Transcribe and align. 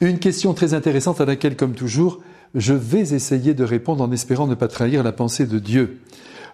Une 0.00 0.18
question 0.18 0.54
très 0.54 0.72
intéressante 0.72 1.20
à 1.20 1.26
laquelle, 1.26 1.56
comme 1.56 1.74
toujours, 1.74 2.20
je 2.54 2.72
vais 2.72 3.12
essayer 3.12 3.52
de 3.52 3.64
répondre 3.64 4.02
en 4.02 4.10
espérant 4.10 4.46
ne 4.46 4.54
pas 4.54 4.66
trahir 4.66 5.02
la 5.02 5.12
pensée 5.12 5.44
de 5.46 5.58
Dieu. 5.58 6.00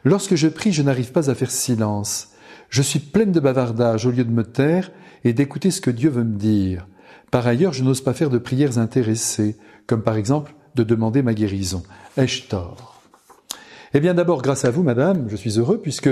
Lorsque 0.04 0.34
je 0.34 0.48
prie, 0.48 0.72
je 0.72 0.82
n'arrive 0.82 1.12
pas 1.12 1.30
à 1.30 1.34
faire 1.36 1.52
silence. 1.52 2.30
Je 2.70 2.82
suis 2.82 2.98
pleine 2.98 3.30
de 3.30 3.38
bavardage 3.38 4.04
au 4.04 4.10
lieu 4.10 4.24
de 4.24 4.32
me 4.32 4.42
taire 4.42 4.90
et 5.22 5.32
d'écouter 5.32 5.70
ce 5.70 5.80
que 5.80 5.92
Dieu 5.92 6.10
veut 6.10 6.24
me 6.24 6.36
dire. 6.36 6.88
Par 7.30 7.46
ailleurs, 7.46 7.72
je 7.72 7.84
n'ose 7.84 8.00
pas 8.00 8.14
faire 8.14 8.30
de 8.30 8.38
prières 8.38 8.78
intéressées, 8.78 9.56
comme 9.86 10.02
par 10.02 10.16
exemple 10.16 10.54
de 10.74 10.82
demander 10.82 11.22
ma 11.22 11.32
guérison. 11.32 11.84
Ai-je 12.16 12.48
tort? 12.48 13.00
Eh 13.94 14.00
bien 14.00 14.14
d'abord, 14.14 14.42
grâce 14.42 14.64
à 14.64 14.72
vous, 14.72 14.82
madame, 14.82 15.26
je 15.28 15.36
suis 15.36 15.58
heureux 15.58 15.78
puisque 15.80 16.10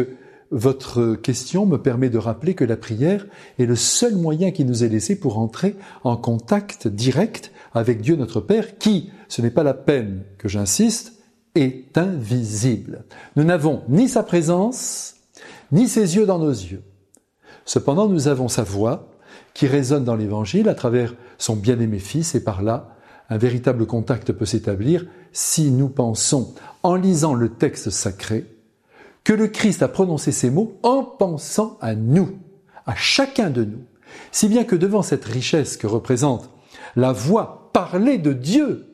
votre 0.50 1.14
question 1.14 1.66
me 1.66 1.78
permet 1.78 2.10
de 2.10 2.18
rappeler 2.18 2.54
que 2.54 2.64
la 2.64 2.76
prière 2.76 3.26
est 3.58 3.66
le 3.66 3.76
seul 3.76 4.14
moyen 4.16 4.50
qui 4.50 4.64
nous 4.64 4.84
est 4.84 4.88
laissé 4.88 5.18
pour 5.18 5.38
entrer 5.38 5.76
en 6.04 6.16
contact 6.16 6.86
direct 6.86 7.52
avec 7.72 8.00
Dieu 8.00 8.16
notre 8.16 8.40
Père, 8.40 8.78
qui, 8.78 9.10
ce 9.28 9.42
n'est 9.42 9.50
pas 9.50 9.62
la 9.62 9.74
peine 9.74 10.22
que 10.38 10.48
j'insiste, 10.48 11.14
est 11.54 11.96
invisible. 11.96 13.04
Nous 13.36 13.44
n'avons 13.44 13.82
ni 13.88 14.08
sa 14.08 14.22
présence, 14.22 15.14
ni 15.72 15.88
ses 15.88 16.16
yeux 16.16 16.26
dans 16.26 16.38
nos 16.38 16.50
yeux. 16.50 16.82
Cependant, 17.64 18.08
nous 18.08 18.28
avons 18.28 18.48
sa 18.48 18.62
voix 18.62 19.08
qui 19.54 19.66
résonne 19.66 20.04
dans 20.04 20.16
l'Évangile 20.16 20.68
à 20.68 20.74
travers 20.74 21.14
son 21.38 21.56
bien-aimé 21.56 21.98
Fils, 21.98 22.34
et 22.34 22.42
par 22.42 22.62
là, 22.62 22.96
un 23.30 23.38
véritable 23.38 23.86
contact 23.86 24.32
peut 24.32 24.44
s'établir 24.44 25.06
si 25.32 25.70
nous 25.70 25.88
pensons, 25.88 26.54
en 26.82 26.94
lisant 26.94 27.34
le 27.34 27.48
texte 27.48 27.90
sacré, 27.90 28.46
que 29.24 29.32
le 29.32 29.48
Christ 29.48 29.82
a 29.82 29.88
prononcé 29.88 30.32
ces 30.32 30.50
mots 30.50 30.78
en 30.82 31.02
pensant 31.02 31.78
à 31.80 31.94
nous, 31.94 32.38
à 32.86 32.94
chacun 32.94 33.50
de 33.50 33.64
nous. 33.64 33.84
Si 34.30 34.48
bien 34.48 34.64
que 34.64 34.76
devant 34.76 35.02
cette 35.02 35.24
richesse 35.24 35.76
que 35.76 35.86
représente 35.86 36.50
la 36.94 37.12
voix 37.12 37.70
parlée 37.72 38.18
de 38.18 38.32
Dieu, 38.32 38.86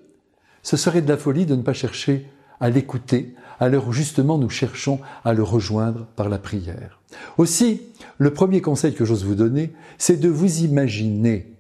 ce 0.63 0.77
serait 0.77 1.03
de 1.03 1.09
la 1.09 1.19
folie 1.19 1.47
de 1.47 1.57
ne 1.57 1.63
pas 1.63 1.73
chercher 1.73 2.27
à 2.61 2.71
l'écouter 2.71 3.35
où 3.63 3.93
justement 3.93 4.39
nous 4.39 4.49
cherchons 4.49 5.01
à 5.25 5.35
le 5.35 5.43
rejoindre 5.43 6.07
par 6.17 6.29
la 6.29 6.39
prière. 6.39 7.01
Aussi, 7.37 7.83
le 8.19 8.33
premier 8.33 8.61
conseil 8.61 8.95
que 8.95 9.05
j'ose 9.05 9.25
vous 9.25 9.35
donner, 9.35 9.73
c'est 9.99 10.19
de 10.19 10.29
vous 10.29 10.63
imaginer 10.63 11.55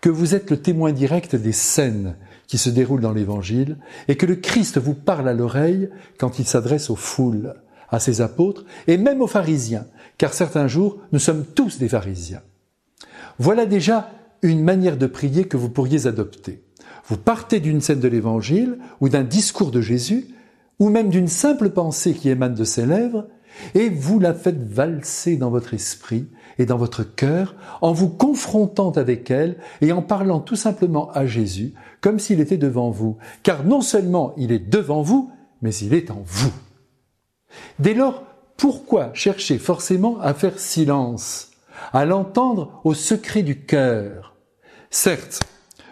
que 0.00 0.08
vous 0.08 0.34
êtes 0.34 0.50
le 0.50 0.60
témoin 0.60 0.92
direct 0.92 1.36
des 1.36 1.52
scènes 1.52 2.16
qui 2.46 2.58
se 2.58 2.70
déroulent 2.70 3.00
dans 3.00 3.12
l'Évangile 3.12 3.76
et 4.08 4.16
que 4.16 4.26
le 4.26 4.36
Christ 4.36 4.78
vous 4.78 4.94
parle 4.94 5.28
à 5.28 5.34
l'oreille 5.34 5.90
quand 6.18 6.38
il 6.38 6.46
s'adresse 6.46 6.90
aux 6.90 6.96
foules, 6.96 7.54
à 7.90 8.00
ses 8.00 8.20
apôtres 8.20 8.64
et 8.86 8.98
même 8.98 9.22
aux 9.22 9.26
pharisiens, 9.26 9.86
car 10.18 10.32
certains 10.32 10.68
jours 10.68 10.98
nous 11.12 11.18
sommes 11.18 11.44
tous 11.44 11.78
des 11.78 11.88
pharisiens. 11.88 12.42
Voilà 13.38 13.66
déjà 13.66 14.10
une 14.42 14.62
manière 14.62 14.96
de 14.96 15.06
prier 15.06 15.44
que 15.44 15.56
vous 15.56 15.68
pourriez 15.68 16.06
adopter. 16.06 16.62
Vous 17.08 17.16
partez 17.16 17.60
d'une 17.60 17.80
scène 17.80 18.00
de 18.00 18.08
l'Évangile 18.08 18.78
ou 19.00 19.08
d'un 19.08 19.24
discours 19.24 19.70
de 19.70 19.80
Jésus 19.80 20.26
ou 20.78 20.88
même 20.88 21.08
d'une 21.08 21.28
simple 21.28 21.70
pensée 21.70 22.14
qui 22.14 22.28
émane 22.28 22.54
de 22.54 22.64
ses 22.64 22.86
lèvres 22.86 23.26
et 23.74 23.88
vous 23.88 24.18
la 24.18 24.34
faites 24.34 24.62
valser 24.62 25.36
dans 25.36 25.50
votre 25.50 25.74
esprit 25.74 26.26
et 26.58 26.66
dans 26.66 26.76
votre 26.76 27.02
cœur 27.02 27.54
en 27.80 27.92
vous 27.92 28.08
confrontant 28.08 28.90
avec 28.90 29.30
elle 29.30 29.56
et 29.80 29.92
en 29.92 30.02
parlant 30.02 30.40
tout 30.40 30.56
simplement 30.56 31.10
à 31.12 31.26
Jésus 31.26 31.74
comme 32.00 32.18
s'il 32.18 32.40
était 32.40 32.56
devant 32.56 32.90
vous. 32.90 33.16
Car 33.42 33.64
non 33.64 33.80
seulement 33.80 34.32
il 34.36 34.52
est 34.52 34.70
devant 34.70 35.02
vous, 35.02 35.30
mais 35.62 35.74
il 35.74 35.94
est 35.94 36.10
en 36.10 36.22
vous. 36.24 36.52
Dès 37.78 37.94
lors, 37.94 38.24
pourquoi 38.56 39.10
chercher 39.12 39.58
forcément 39.58 40.18
à 40.20 40.34
faire 40.34 40.58
silence, 40.58 41.50
à 41.92 42.04
l'entendre 42.04 42.80
au 42.84 42.94
secret 42.94 43.42
du 43.42 43.64
cœur? 43.64 44.34
Certes, 44.90 45.40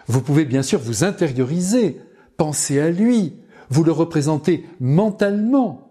vous 0.07 0.21
pouvez 0.21 0.45
bien 0.45 0.63
sûr 0.63 0.81
vous 0.81 1.05
intérioriser, 1.05 2.01
penser 2.37 2.81
à 2.81 2.91
lui, 2.91 3.35
vous 3.71 3.85
le 3.85 3.93
représenter 3.93 4.67
mentalement, 4.81 5.84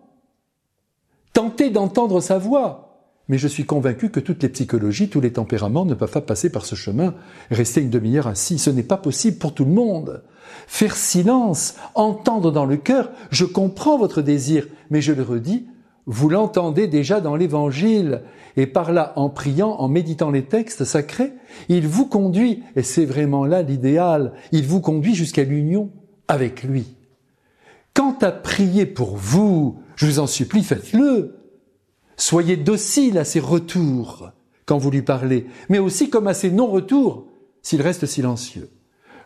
D'entendre 1.71 2.19
sa 2.19 2.39
voix. 2.39 3.08
Mais 3.30 3.37
je 3.37 3.47
suis 3.47 3.64
convaincu 3.64 4.09
que 4.09 4.19
toutes 4.19 4.41
les 4.43 4.49
psychologies, 4.49 5.08
tous 5.08 5.21
les 5.21 5.31
tempéraments 5.31 5.86
ne 5.86 5.93
peuvent 5.93 6.11
pas 6.11 6.19
passer 6.19 6.52
par 6.52 6.65
ce 6.65 6.75
chemin. 6.75 7.14
Rester 7.52 7.81
une 7.81 7.89
demi-heure 7.89 8.27
assis, 8.27 8.58
ce 8.58 8.69
n'est 8.69 8.83
pas 8.83 8.97
possible 8.97 9.37
pour 9.37 9.53
tout 9.53 9.63
le 9.63 9.71
monde. 9.71 10.23
Faire 10.67 10.95
silence, 10.95 11.75
entendre 11.95 12.52
dans 12.52 12.65
le 12.65 12.77
cœur, 12.77 13.11
je 13.30 13.45
comprends 13.45 13.97
votre 13.97 14.21
désir, 14.21 14.67
mais 14.89 14.99
je 14.99 15.13
le 15.13 15.21
redis, 15.21 15.67
vous 16.05 16.27
l'entendez 16.27 16.87
déjà 16.87 17.21
dans 17.21 17.36
l'Évangile, 17.36 18.23
et 18.58 18.67
par 18.67 18.92
là, 18.92 19.13
en 19.15 19.30
priant, 19.30 19.71
en 19.71 19.87
méditant 19.87 20.31
les 20.31 20.45
textes 20.45 20.83
sacrés, 20.83 21.33
il 21.69 21.87
vous 21.87 22.08
conduit, 22.08 22.63
et 22.75 22.83
c'est 22.83 23.05
vraiment 23.05 23.45
là 23.45 23.61
l'idéal, 23.61 24.33
il 24.52 24.65
vous 24.65 24.81
conduit 24.81 25.15
jusqu'à 25.15 25.43
l'union 25.43 25.92
avec 26.27 26.63
lui. 26.63 26.95
Quant 27.93 28.17
à 28.21 28.31
prier 28.31 28.86
pour 28.86 29.15
vous, 29.15 29.77
je 29.95 30.08
vous 30.08 30.19
en 30.19 30.27
supplie, 30.27 30.63
faites-le. 30.63 31.42
Soyez 32.26 32.56
docile 32.56 33.17
à 33.17 33.26
ses 33.26 33.42
retours 33.42 34.32
quand 34.66 34.78
vous 34.78 34.89
lui 34.89 35.02
parlez, 35.02 35.45
mais 35.67 35.80
aussi 35.80 36.10
comme 36.10 36.28
à 36.28 36.34
ses 36.34 36.52
non-retours 36.52 37.28
s'il 37.61 37.82
reste 37.82 38.06
silencieux. 38.06 38.70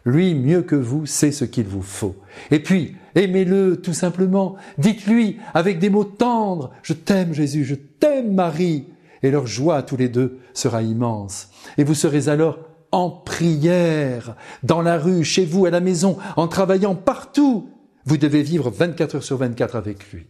Lui, 0.04 0.34
mieux 0.34 0.64
que 0.64 0.76
vous, 0.76 1.06
sait 1.06 1.32
ce 1.32 1.46
qu'il 1.46 1.68
vous 1.68 1.84
faut. 1.84 2.16
Et 2.50 2.58
puis, 2.60 2.96
aimez-le 3.14 3.80
tout 3.84 3.94
simplement. 3.94 4.56
Dites-lui 4.80 5.38
avec 5.54 5.78
des 5.78 5.92
mots 5.92 6.06
tendres, 6.06 6.72
je 6.82 6.94
t'aime 6.94 7.36
Jésus, 7.36 7.66
je 7.66 7.76
t'aime 7.76 8.34
Marie. 8.34 8.88
Et 9.22 9.30
leur 9.30 9.46
joie 9.46 9.76
à 9.76 9.84
tous 9.84 9.98
les 9.98 10.10
deux 10.10 10.40
sera 10.56 10.82
immense. 10.82 11.52
Et 11.78 11.84
vous 11.84 11.94
serez 11.94 12.30
alors 12.30 12.58
en 12.92 13.12
prière, 13.12 14.36
dans 14.64 14.82
la 14.82 14.98
rue, 14.98 15.24
chez 15.24 15.46
vous, 15.46 15.68
à 15.68 15.70
la 15.70 15.82
maison, 15.82 16.18
en 16.36 16.48
travaillant 16.48 16.96
partout. 16.96 17.70
Vous 18.06 18.18
devez 18.18 18.42
vivre 18.42 18.72
24 18.72 19.18
heures 19.18 19.24
sur 19.24 19.38
24 19.38 19.76
avec 19.76 20.12
lui. 20.12 20.26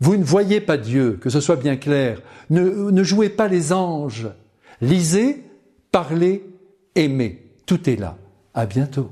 Vous 0.00 0.16
ne 0.16 0.24
voyez 0.24 0.60
pas 0.60 0.76
Dieu, 0.76 1.18
que 1.20 1.30
ce 1.30 1.40
soit 1.40 1.56
bien 1.56 1.76
clair. 1.76 2.20
Ne, 2.50 3.02
jouez 3.02 3.28
pas 3.28 3.48
les 3.48 3.72
anges. 3.72 4.28
Lisez, 4.80 5.42
parlez, 5.90 6.44
aimez. 6.94 7.42
Tout 7.64 7.88
est 7.88 7.96
là. 7.96 8.16
À 8.54 8.66
bientôt. 8.66 9.10